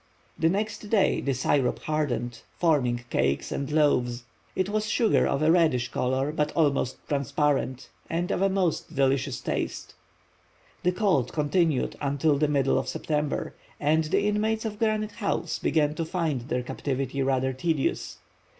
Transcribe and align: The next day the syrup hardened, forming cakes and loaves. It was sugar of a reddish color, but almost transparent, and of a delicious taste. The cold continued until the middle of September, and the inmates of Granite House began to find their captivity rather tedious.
The 0.35 0.49
next 0.49 0.89
day 0.89 1.21
the 1.21 1.35
syrup 1.35 1.77
hardened, 1.83 2.41
forming 2.57 3.03
cakes 3.11 3.51
and 3.51 3.71
loaves. 3.71 4.23
It 4.55 4.67
was 4.67 4.89
sugar 4.89 5.27
of 5.27 5.43
a 5.43 5.51
reddish 5.51 5.89
color, 5.89 6.31
but 6.31 6.51
almost 6.53 6.97
transparent, 7.07 7.87
and 8.09 8.31
of 8.31 8.41
a 8.41 8.49
delicious 8.91 9.39
taste. 9.41 9.93
The 10.81 10.91
cold 10.91 11.31
continued 11.31 11.97
until 12.01 12.39
the 12.39 12.47
middle 12.47 12.79
of 12.79 12.87
September, 12.87 13.53
and 13.79 14.05
the 14.05 14.21
inmates 14.25 14.65
of 14.65 14.79
Granite 14.79 15.11
House 15.11 15.59
began 15.59 15.93
to 15.93 16.03
find 16.03 16.49
their 16.49 16.63
captivity 16.63 17.21
rather 17.21 17.53
tedious. 17.53 18.17